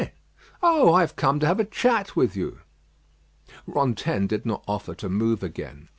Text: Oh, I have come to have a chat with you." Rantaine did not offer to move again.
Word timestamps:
Oh, 0.63 0.93
I 0.95 1.01
have 1.01 1.15
come 1.15 1.39
to 1.41 1.45
have 1.45 1.59
a 1.59 1.63
chat 1.63 2.15
with 2.15 2.35
you." 2.35 2.61
Rantaine 3.67 4.25
did 4.25 4.47
not 4.47 4.63
offer 4.67 4.95
to 4.95 5.09
move 5.09 5.43
again. 5.43 5.89